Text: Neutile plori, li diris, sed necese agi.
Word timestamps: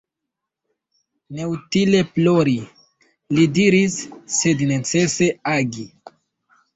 Neutile 1.39 1.99
plori, 2.15 2.55
li 3.39 3.45
diris, 3.57 3.99
sed 4.39 4.65
necese 4.73 5.29
agi. 5.53 5.85